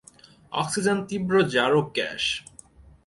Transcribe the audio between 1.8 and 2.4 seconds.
Gas.